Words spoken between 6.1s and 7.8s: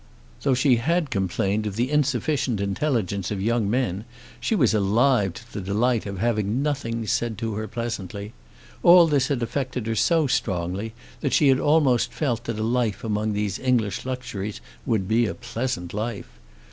having nothings said to her